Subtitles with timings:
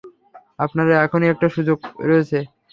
[0.59, 1.77] আপনার এখনই একটা সুযোগ
[2.09, 2.39] রয়েছে।